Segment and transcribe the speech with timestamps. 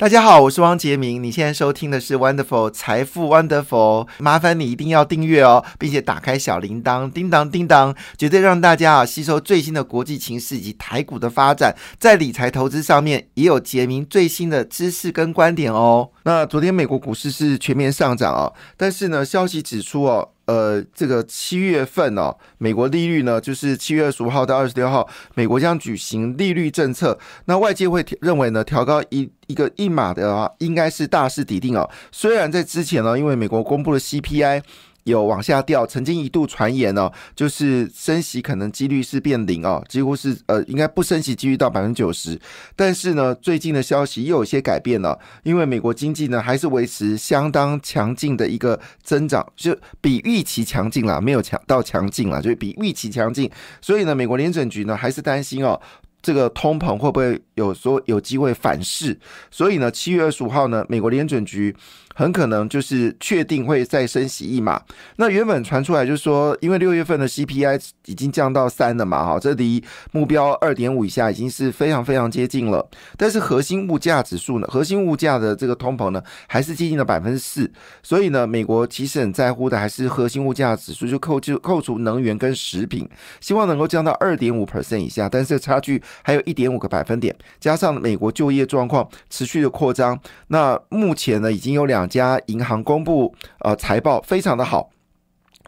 [0.00, 1.22] 大家好，我是汪杰明。
[1.22, 16.08] 你现在收听的是 Wonderful 财富 Wonderful，麻烦你一定要订阅哦，并且打开小铃铛，叮当叮当，绝对让大家啊吸收最新的国际情势以及台股的发展，在理财投资上面也有杰明最新的知识跟观点哦。
[16.22, 20.30] 那昨天美国股市是全面上涨哦，但是呢，消息指出哦。
[20.50, 27.16] 呃，这个七月份哦，美国利率呢，就是七月二十五号到二十六号，美国将举行利率政策。
[27.44, 31.88] 那外界会认为呢，调高一一个一码的话，应该是大势已定哦。
[32.10, 34.62] 虽然在之前呢，因为美国公布了 CPI。
[35.04, 42.38] 有往下掉，曾经一度传言呢，就是升息可能几率是变零哦，几乎是呃应该不升息几率到百分之九十。
[42.76, 53.50] 但是呢，最近的消息又有些改变了，因为美国经济呢还是维持相当强劲的一个增长，就比预期强劲了，没有强到强劲了，就比预期强劲。
[53.80, 55.80] 所以呢，美国联准局呢还是担心哦。
[56.22, 59.18] 这个通膨会不会有说有机会反噬？
[59.50, 61.74] 所以呢，七月二十五号呢，美国联准局
[62.20, 64.78] 很可能就是确定会再升息一码。
[65.16, 69.82] 那原本传出来就是说，因为六月份的 CPI 已经降到三了嘛，哈，这离
[70.12, 72.86] 目标二点五以下已经是非常非常接近了。
[73.16, 77.70] 但是核心物价指数呢，核心物价的这个通膨呢，还是接近了百分之四。
[78.02, 83.08] 所以呢，美国其实很在乎的还是核心物价指数，就扣就扣除能源跟食品，
[83.40, 85.26] 希望能够降到二点五 percent 以下。
[85.26, 86.02] 但是差距。
[86.22, 94.90] 还有一点五个百分点，加上美国就业状况持续的扩张，那目前呢已经有两家银行公布呃财报非常的好，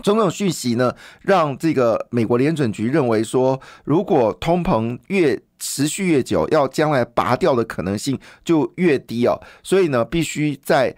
[0.02, 10.94] 种种讯息呢让这个美国联准局认为说，如果通膨越持续越久，要将来拔掉的可能性就越低哦，所以呢必须在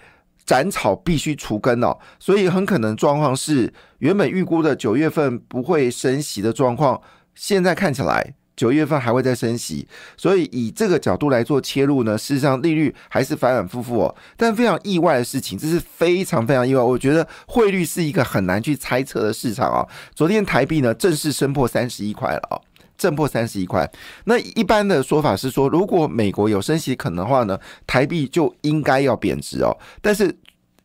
[0.47, 7.01] 斩草必须除根哦，所以很可能状况是原本预估的九月份不会升息的状况，
[7.35, 8.35] 现在看起来。
[8.57, 14.15] 九月份还会再升息，所以以这个角度来做切入呢，事实上利率还是反反复复哦。
[14.37, 16.81] 但非常意外的事情，这是非常非常意外。
[16.83, 19.87] 我觉得汇率是一个很难去猜测的市场啊。
[20.15, 22.61] 昨天台币呢正式升破三十一块了啊，
[22.97, 23.91] 正破三十一块。
[24.25, 29.77] 那一般的说法是说，如果美国有升息可能的话呢，台币就应该要贬值哦。
[30.01, 30.33] 但是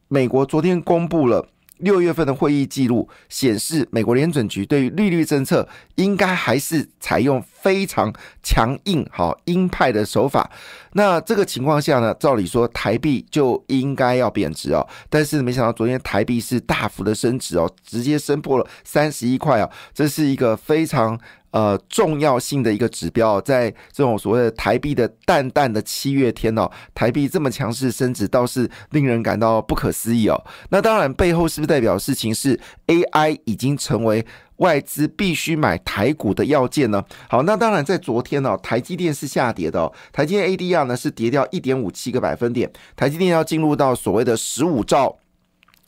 [0.07, 1.47] 美国昨天公布了。
[1.79, 10.49] 六月份的会议记录显示，美国联准局对于利率政策应该还是采用非常强硬、好鹰派的手法。
[10.93, 14.87] 那这个情况下呢，照理说台币就应该要贬值哦。
[15.09, 21.19] 但是没想到昨天台币是大幅的升值哦，直接升破了三十一块哦，这是一个非常。
[21.51, 30.39] 呃，重要性的一个指标，在这种所谓的台币的淡淡的七月天哦，台币这么强势升值，倒是令人感到不可思议哦。
[30.69, 34.23] 那当然，背后是不是代表事情是 AI 已经成为
[34.57, 37.03] 外资必须买台股的要件呢？
[37.27, 45.17] 好，那当然，在昨天呢，台积电是下跌的哦，台积电 ADR 呢是跌掉一点五七个百分点，台积电要进入到所谓的十五兆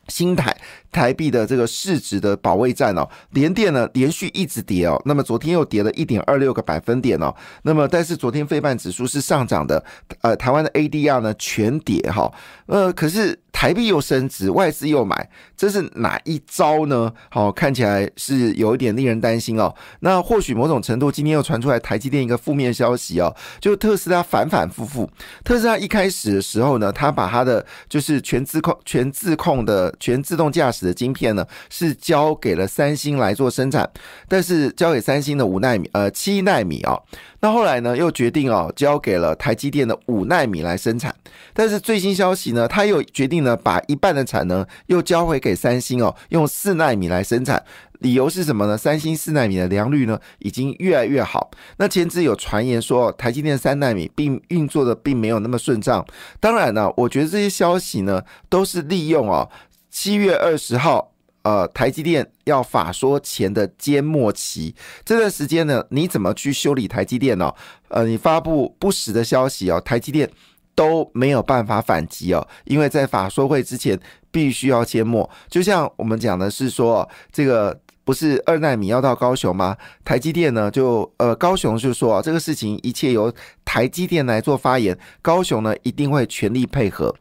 [0.08, 0.56] 新台。
[0.90, 9.82] 台币的这个市值的保卫战哦，连电呢连续一直跌哦，那么昨天又跌了一点二六个百分点哦，那么但是昨天费半指数是上涨的，
[10.20, 12.30] 呃，台湾的 ADR 呢全跌哈，
[12.66, 17.12] 呃，可是台币又升值，外资又买，这是哪一招呢？
[17.30, 19.74] 好，看起来是有一点令人担心哦。
[20.00, 25.08] 那或许某种程度，今天又传出来台积电一个负面消息哦，就特斯拉反反复复，
[25.42, 30.82] 特斯拉一开始的时候呢，他把他的就是全自控、全自控的全自动驾驶。
[30.82, 33.88] 的晶片呢，是交给了三星来做生产，
[34.26, 36.98] 但是交给三星的五纳米，呃，七纳米啊。
[37.38, 41.14] 那后来呢，又决定哦，交给了台积电的五纳米来生产。
[41.52, 47.64] 但是最新消息呢，他又决定呢，把一半的产能又交回给三星哦，用四纳米来生产。
[48.00, 48.76] 理由是什么呢？
[48.76, 51.52] 三星四纳米的良率呢，已经越来越好。
[51.76, 56.04] 那前次有传言说，台积电三纳米并运作的并没有那么顺畅。
[56.40, 59.48] 当然呢，我觉得这些消息呢，都是利用哦。
[59.88, 67.54] 七月二十号，呃，台积电要法说前的缄默期这段时间呢，你怎么去修理台积电呢？
[67.86, 70.28] 呃，你发布不实的消息哦，台积电
[70.74, 73.98] 都没有办法反击哦，因为在法说会之前
[74.30, 75.28] 必须要缄默。
[75.48, 79.76] 就像我们讲的是说，这个不是二奈米要到高雄吗？
[80.04, 83.32] 台积电呢，就呃，高雄就说这个事情一切由
[83.64, 87.14] 台积电来做发言，高雄呢一定会全力配合。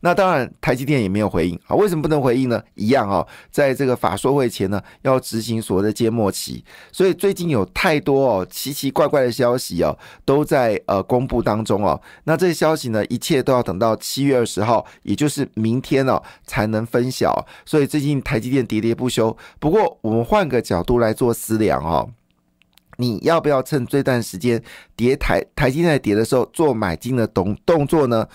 [0.00, 1.74] 那当然，台积电也没有回应啊。
[1.74, 2.62] 为什么不能回应呢？
[2.74, 6.64] 一样啊，在这个法说会前呢，要执行所谓的缄默期。
[6.92, 12.00] 所以最近有太多哦奇奇怪怪的消息哦，都在呃公布当中哦。
[12.24, 17.46] 那这些消息呢，一切都要等到七月二十号，也就是明天哦，才能分晓。
[17.64, 19.36] 所以最近台积电喋喋不休。
[19.58, 22.08] 不过我们换个角度来做思量哦，
[22.98, 24.62] 你要不要趁这段时间
[24.94, 28.28] 跌台台积电跌的时候做买进的动动作呢？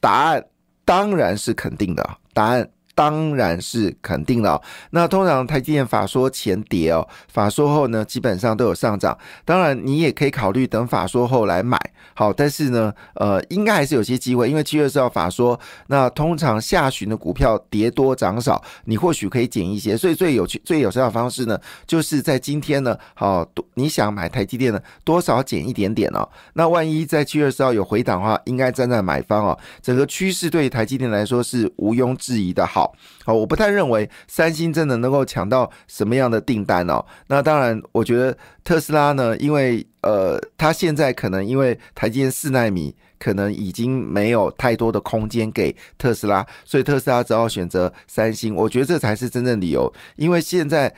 [0.00, 0.44] 答案
[0.92, 2.68] 当然是肯定的，答案。
[2.94, 4.60] 当然是肯定了。
[4.90, 9.16] 那通常台积电法说前跌哦，法说后呢，基本上都有上涨。
[9.44, 11.78] 当然，你也可以考虑等法说后来买。
[12.14, 19.96] 好，但是呢，呃，应该还是有些机会，因为七月四号法说，那通常下旬的股票跌多涨少，你或许可以减一些。
[19.96, 26.28] 所以最有趣、最有效的方式呢，就是在今天呢，好，你想买台积电呢，多少减一点点哦。
[26.52, 29.58] 那万一在七月四号有回档的话，应该站在买方哦。
[29.80, 32.81] 整个趋势对于台积电来说是毋庸置疑的好。
[33.24, 37.04] 好，我不太认为三星真的能够抢到什么样的订单哦。
[37.26, 48.54] 那当然，我觉得特斯拉呢，因为呃，它现在可能因为台积电四纳米可能已经没有太多的空间给特斯拉，所以特斯拉只好选择三星。
[48.54, 50.92] 我觉得这才是真正理由，因为现在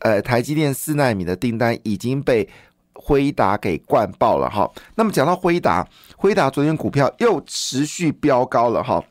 [0.00, 2.46] 呃，台积电四纳米的订单已经被
[2.92, 4.70] 辉达给灌爆了哈。
[4.94, 5.88] 那么讲到辉达，
[6.18, 9.02] 辉达昨天股票又持续飙高了哈。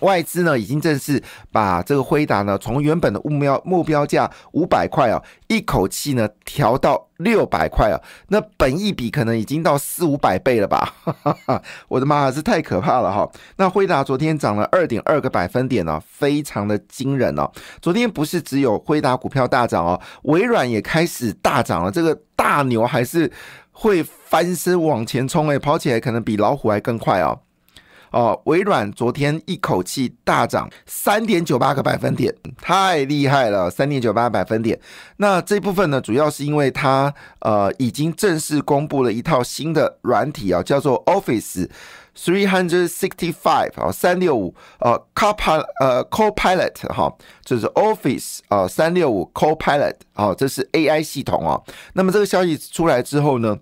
[0.00, 7.96] 外资呢已经正式把这个辉达呢从原本的目标目标价五百块啊，一口气呢调到六百块啊，
[8.28, 10.92] 那本益比可能已经到四五百倍了吧？
[11.04, 13.30] 哈哈哈我的妈，这太可怕了哈！
[13.56, 17.50] 那辉达昨天涨了二点二个百分点呢，非常的惊人哦。
[17.80, 21.90] 昨天不是只有辉达股票大涨哦，微软也开始大涨了。
[21.90, 23.30] 这个大牛还是
[23.70, 27.38] 会翻身往前冲哎，跑起来可能比老虎还更快哦。
[28.14, 32.32] 哦，微软昨天一口气大涨三点九八个百分点，
[32.62, 34.78] 太厉害了，三点九八百分点。
[35.16, 41.68] 那这部分呢，主要是因为它呃已经正式公布了一套新的软体啊，叫做 Office
[42.16, 47.12] Three Hundred Sixty Five 啊，三六五呃 Copilot 呃 Copilot 哈，
[47.44, 51.60] 就是 Office 啊三六五 Copilot 啊，这是 AI 系统哦。
[51.94, 53.58] 那么这个消息出来之后呢？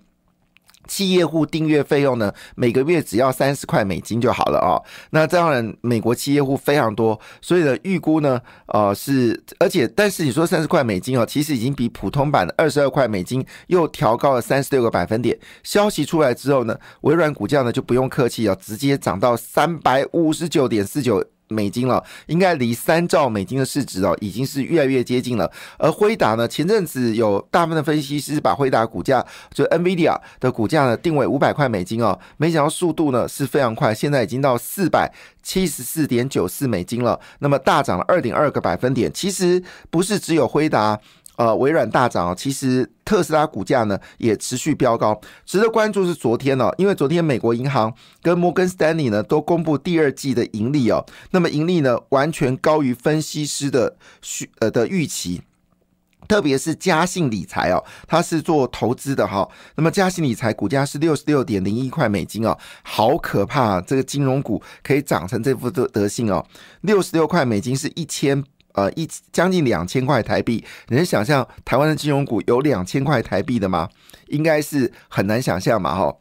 [0.87, 4.79] 企业户订阅费用呢，每个月只要三十块美金就好了啊。
[5.11, 15.37] 那当然，美国企业户非常多，所以呢，预估呢，呃，是而且，但是你说三十块美金哦，其实已经比普通版的二十二块美金又调高了三十六个百分点。
[15.63, 21.23] 消息出来之后呢，微软股价呢就不用客气啊，直接涨到三百五十九点四九。
[21.47, 25.51] 美金了，应该离三兆美金的市值哦，已经是越来越接近了。
[25.77, 35.11] 而辉达呢，前阵子有大部分的分析师把辉达股价，就 NVIDIA 的股价呢定为五百块美金哦，没想到速度呢是非常快，现在已经到四百
[35.41, 39.11] 七十四点九四美金了，那么大涨了二点二个百分点。
[39.13, 40.99] 其实不是只有辉达。
[41.35, 45.19] 呃，微软大涨哦，其实特斯拉股价呢也持续飙高。
[45.45, 47.91] 值得关注是昨天呢，因为昨天美国银行
[48.21, 53.97] 跟摩根斯丹利呢都公布第二季的盈利哦，那么盈利呢完全高于分析师的
[54.41, 55.41] 预呃的预期，
[56.27, 66.45] 特别是嘉信理财哦，它是做投资的哈，那么嘉信理财股价是六十六点零一块美金哦，好可怕，这个金融股可以涨成这副德德性哦，
[66.81, 68.43] 六十六块美金是一千。
[68.73, 73.89] 呃，一将近两千块台币，你能想象台湾的金融股有两千块台币的吗？
[74.27, 76.15] 应该是很难想象嘛，哈。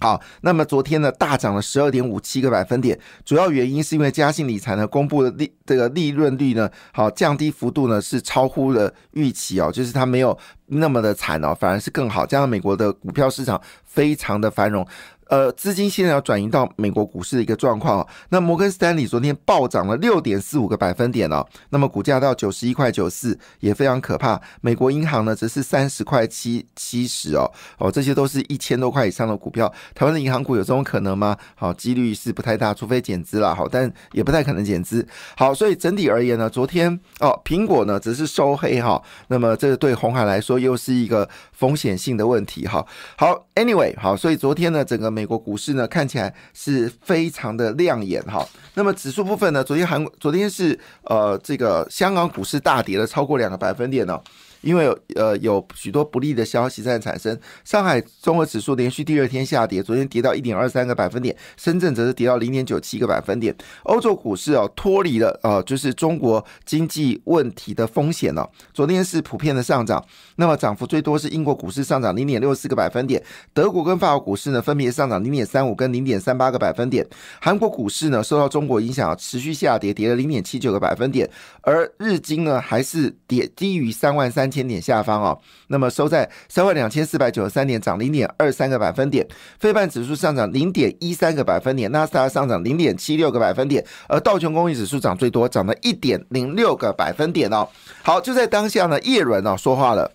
[0.00, 13.60] 好，那么昨天呢，大涨了十二点五七个百分点，主要原因是因为嘉信理财呢公布的利这个利润率呢，好降低幅度呢是超乎了预期哦，就是它没有那么的惨哦，反而是更好，加上美国的股票市场
[13.98, 14.86] 非常的繁荣。
[15.28, 24.40] 呃，资金现在要转移到美国股市的一个状况那摩根斯丹利昨天暴涨了六点四五个百分点哦，那么股价到九十一块九四也非常可怕。
[24.62, 27.44] 美国银行呢则是三十块七七十哦
[27.76, 29.70] 哦，这些都是一千多块以上的股票。
[29.94, 31.36] 台湾的银行股有这种可能吗？
[31.54, 33.54] 好，几率是不太大，除非减资了。
[33.54, 35.06] 好，但也不太可能减资。
[35.36, 42.82] 好，所以整体而言呢，昨天哦，苹果呢只是收黑哈，那么这个对红海来说又是一个风险性的问题哈。
[43.18, 45.08] 好，Anyway，好，所以昨天呢整个。
[45.18, 54.20] 美国股市呢看起来是非常的亮眼哈，那么指数部分呢，昨天韩昨天是呃这个香港股市大跌了超过两个百分点呢。
[54.60, 63.54] 因为呃有许多不利的消息在产生，上海综合指数连续第二天下跌，昨天跌到一点二三个百分点，深圳则是跌到零点九七个百分点。
[63.84, 70.04] 欧洲股市哦脱离了呃就是中国经济问题的风险了，昨天是普遍的上涨，
[70.36, 73.22] 那么涨幅最多是英国股市上涨零点六四个百分点，
[73.54, 77.06] 德国跟法国股市呢分别上涨零点三五跟零点三八个百分点，
[77.40, 81.30] 韩国股市呢受到中国影响啊持续下跌，跌了零点七九个百分点，
[81.62, 84.47] 而日经呢还是跌低于三万三。
[84.50, 85.38] 千点下方哦，
[85.68, 89.26] 那么收在三万两千四百九十三点，涨零点二三个百分点。
[89.58, 97.68] 非半指数上涨零点一三个百分点，纳斯达上涨零点七六个百分点，而道琼工业指数涨最多，涨了一点零六个百分点哦。
[98.02, 100.10] 好，就在当下呢，叶伦哦说话了。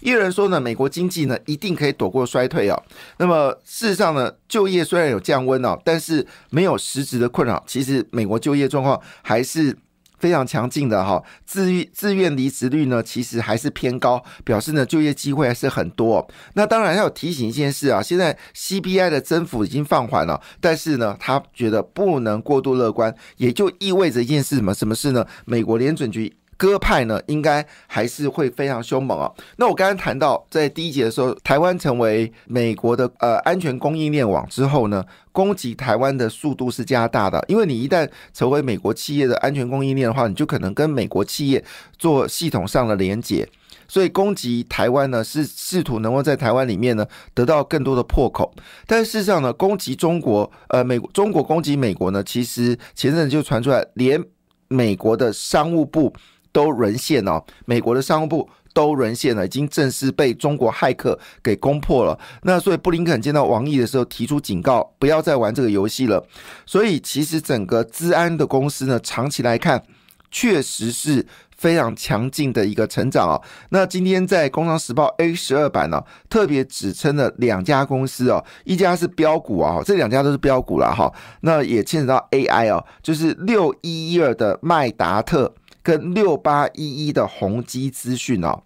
[0.00, 2.82] 也有人说呢，美国经济呢一定可以躲过衰退哦。
[3.18, 7.62] 那么事实上呢，就业虽然有降温哦，但是没有实质的困扰。
[7.66, 9.76] 其实美国就业状况还是。
[10.22, 16.24] 非常强劲的哈，自愿自愿离职率呢，其实还是偏高，表示呢就业机会还是很多。
[16.54, 24.72] 那当然要提醒一件事啊，现在 CBI 的增幅已经放缓了，但是呢，他觉得不能过度乐观，也就意味着一件事什么？
[24.72, 25.26] 什么事呢？
[25.44, 26.32] 美国联准局。
[26.62, 29.28] 鸽派呢，应该还是会非常凶猛啊。
[29.56, 37.44] 那我刚刚谈到，在第一节的时候，台湾成为美国的呃安全供应链网之后呢，攻击台湾的速度是加大的。
[37.48, 41.64] 因为你一旦成为美国企业的安全供应链的话，你就可能跟美国企业
[41.98, 43.48] 做系统上的连接，
[43.88, 47.04] 所以攻击台湾呢，是试图能够在台湾里面呢
[47.34, 48.54] 得到更多的破口。
[48.86, 54.22] 但事实上呢，攻击中国，呃，美中国攻击美国呢，其实前阵就传出来，连
[54.68, 56.14] 美国的商务部。
[56.52, 62.18] 都沦陷哦，美国的商务部都沦陷了，已经正式被中国骇客给攻破了。
[62.42, 66.24] 那所以布林肯见到王毅的时候提出警告，不要再玩这个游戏了。
[66.64, 69.82] 所以其实整个资安的公司呢，长期来看
[70.30, 73.40] 确实是非常强劲的一个成长啊。
[73.68, 81.12] 那今天在《工商时报》A 十二版呢，特别指称了两家公司哦，一家是标股啊，这两家都是标股了哈。
[81.42, 85.54] 那也牵扯到 AI 哦，就是六一一二的麦达特。
[85.82, 88.62] 跟六八一一的宏基资讯哦，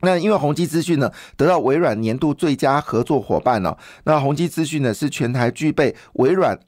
[0.00, 6.58] 那因为宏基资讯呢得到微软年度最佳合作伙伴哦，那宏基资讯呢是全台具备微软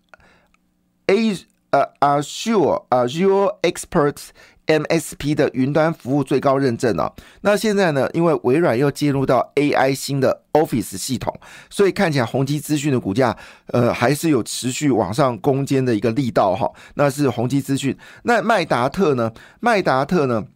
[1.07, 1.35] A
[1.71, 4.29] 呃 Azure Azure Experts
[4.67, 7.13] MSP 的云端服务最高认证哦。
[7.43, 11.35] 那现在呢，因为微软又进入到 AI 新的 Office 系统，
[11.71, 13.37] 所以看起来宏基资讯的股价
[13.69, 16.71] 呃还是有持续往上攻坚的一个力道哈。
[16.95, 19.33] 那是宏基资讯，那麦达特呢？
[19.61, 20.47] 麦达特呢？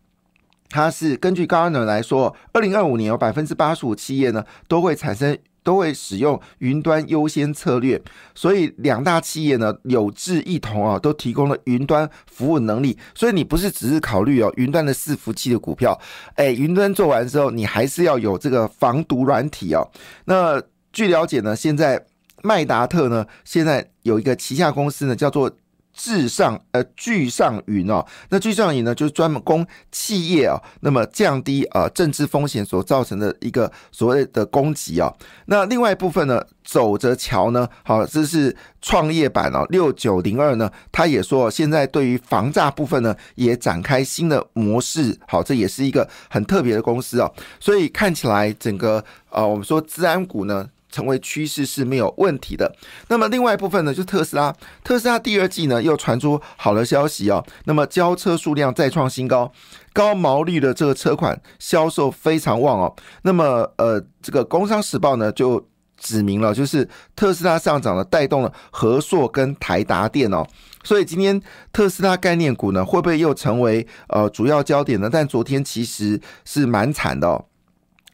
[0.69, 5.39] 它是根据高安伦来说，二零二五年有百分之八十五企业呢都会产生。
[5.67, 8.01] 都会使用云端优先策略，
[8.37, 12.97] 所以两大企业呢有志一同啊，都提供了云端服务能力。
[13.17, 16.01] 所以你不是只是考虑哦云端的伺服器的股票，
[16.37, 19.91] 哎，云端做完之后，你还是要有这个防毒软体哦。
[20.27, 22.07] 那据了解呢，现在
[22.45, 25.51] 麦达特呢现在有一个旗下公司呢叫做。
[25.97, 35.11] 至上呃聚上云哦，那聚上云呢，就是专门供企业啊，那么降低呃政治风险所造成的一个所谓的攻击啊。
[35.47, 47.33] 那另外一部分呢，走着瞧呢，好，这是创业板哦，六九零二呢，他也说现在对于防诈部分呢，也展开新的模式，好，这也是一个很特别的公司哦。
[47.59, 50.69] 所以看起来整个呃，我们说治安股呢。
[50.97, 52.75] 成为趋势是没有问题的。
[53.09, 54.55] 那么另外一部分呢，就是特斯拉。
[54.83, 57.45] 特斯拉第二季呢又传出好的消息哦。
[57.67, 59.53] 那么交车数量再创新高，
[59.93, 62.97] 高毛利的这个车款销售非常旺哦。
[63.23, 70.47] 那么呃，这个工商时报呢就指明了，就是特斯拉上涨呢带动了和硕跟台达电哦。
[70.83, 71.39] 所以今天
[71.73, 75.11] 特斯拉概念股呢会不会又成为呃主要焦点呢？
[75.13, 77.45] 但昨天其实是蛮惨的哦。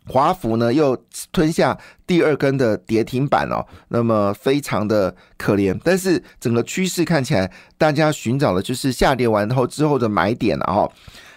[0.08, 0.96] 华孚呢又
[1.30, 5.78] 吞下第二根的跌停板哦，那么非常的可怜。
[5.84, 10.90] 但是整个趋势看起来，大家寻找的就是下跌完后之后的买点了哈。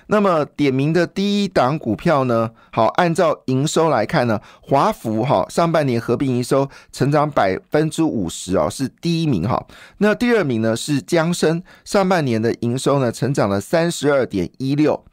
[0.07, 9.63] 那么点名的第一档股票呢，好，按照营收来看呢，华孚哈上半年合并营收成长百分之五十哦，是第一名哈。
[9.99, 15.03] 那第二名呢是江生，上半年的营收呢成长了三十二点一六。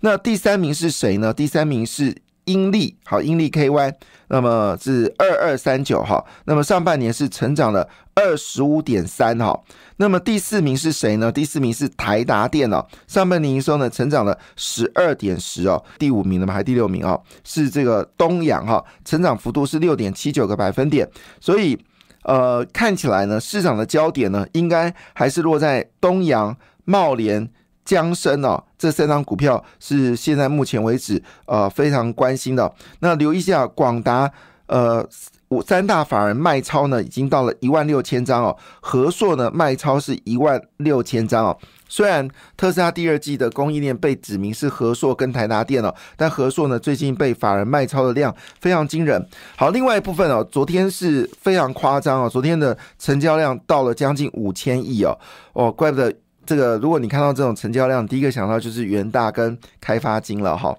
[0.00, 1.34] 那第三名是谁呢？
[1.34, 2.21] 第三名是。
[2.44, 3.94] 英利好，英利 KY，
[4.28, 9.58] 那么是二二三九哈，那么上半年是成长了二十五点三哈，
[9.96, 11.30] 那么第四名是谁呢？
[11.30, 21.08] 第四名是台达电哦，上半年营收呢成长了十二点十哦，第五名的嘛，还第六名哦，是这个东阳哈，成长幅度是六点七九个百分点，
[21.40, 21.78] 所以
[22.24, 27.48] 呃看起来呢，市场的焦点呢应该还是落在东阳、茂联。
[27.84, 32.72] 江生哦，这三张股票是现在目前为止呃非常关心的。
[33.00, 34.30] 那留意一下，广达
[34.66, 35.06] 呃
[35.48, 38.56] 五三大法人卖超呢，已经到了一万六千张哦。
[38.80, 41.58] 和硕呢卖超是一万六千张哦。
[41.88, 49.28] 虽然特斯拉第二季的供应链被指明是和硕跟台达电了，但和硕呢最近被法人卖超的量非常惊人。
[49.56, 55.18] 好，另外一部分哦，昨天是非常夸张哦，昨天的成交量到了将近五千亿哦，
[55.52, 56.14] 哦，怪不得。
[56.44, 60.76] 这个，如果你看到这种成交量，第一个想到就是元大跟开发金了哈。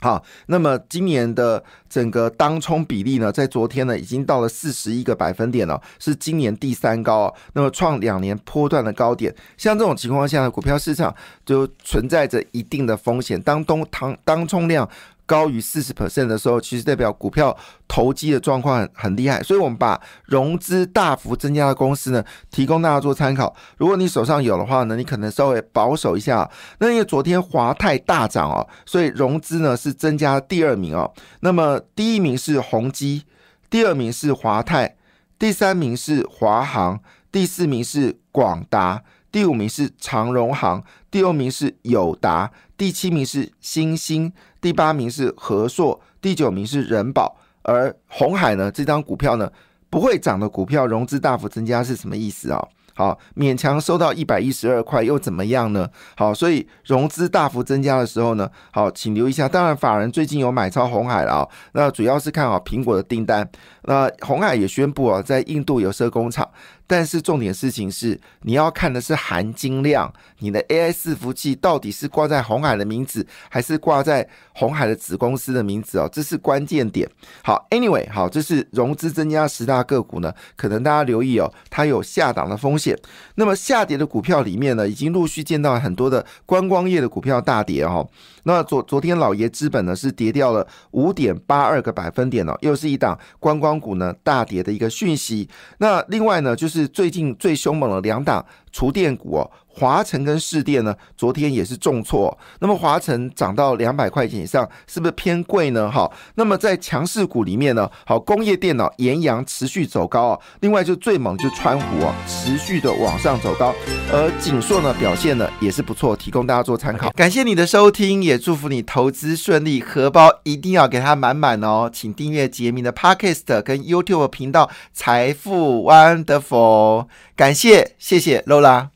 [0.00, 9.34] 好，那么今年的整个当冲比例呢，在昨天呢已经到了四十一个百分点了，是今年第三高，那么创两年波段的高点。
[9.56, 11.14] 像这种情况下，股票市场
[11.46, 13.40] 就存在着一定的风险。
[13.40, 14.86] 当东当当冲量
[15.26, 17.56] 高于四十 percent 的时候，其实代表股票
[17.88, 23.54] 投机的状况很很厉害，所以我们把融资大幅增加的公司呢，提供大家做参考。
[23.78, 26.50] 如果你手上有的话呢，你可能稍微保守一下。
[26.78, 31.10] 那因为昨天华泰大涨哦，所以融资呢是增加第二名哦。
[31.40, 33.24] 那么第一名是宏基，
[33.70, 34.96] 第二名是华泰，
[35.38, 37.00] 第三名是华航，
[37.32, 39.02] 第四名是广达，
[39.32, 44.32] 第五名是长荣航，第六名是友达，第七名是新兴。
[44.64, 48.70] 第八名是和硕，第九名是人保，而红海呢？
[48.70, 49.46] 这张股票呢
[49.90, 52.66] 不会涨的股票，融资大幅增加是什么意思啊？
[52.94, 55.86] 好，勉强收到一百一十二块又怎么样呢？
[56.16, 59.46] 好，所以融资大幅增加的时候呢，好，请留意一下。
[59.46, 63.46] 当然，法人最近有买超红海了啊，那主要是看好苹果的订单。
[63.82, 66.48] 那红海也宣布啊，在印度有设工厂。
[66.86, 77.08] 但是重点事情是，你要看的是含金量，你的 AI 伺服器到底是挂在红海的名字，还是挂在红海的子公司的名字哦，这是关键点。
[77.42, 82.98] 好，Anyway，好，这是融资增加十大个股呢，可能大家留意哦，它有下档的风险。
[83.36, 88.06] 那么下跌的股票里面呢，已经陆续见到很多的观光业的股票大跌哦。
[88.44, 95.48] 那昨昨天老爷资本呢是跌掉了五点八二个百分点哦，又是一档观光股呢大跌的一个讯息。
[95.78, 99.50] 那另外呢，就是最近最凶猛的两档厨电股哦。
[99.74, 102.36] 华晨跟市电呢，昨天也是重挫。
[102.60, 105.90] 那么华晨涨到两百块钱以上，是不是偏贵呢？
[105.90, 110.38] 好，那么在强势股里面呢，好，工业电脑延阳持续走高啊。
[110.60, 113.74] 另外就最猛就川湖啊，持续的往上走高。
[114.12, 117.10] 而锦硕呢表现呢也是不错，提供大家做参考。
[117.10, 121.90] 感谢你的收听，也祝福你投资顺利，荷包一定要给它满满哦。
[121.92, 127.06] 请订阅杰明的 Podcast 跟 YouTube 频道财富 Wonderful。
[127.34, 128.94] 感谢，谢谢 Lola。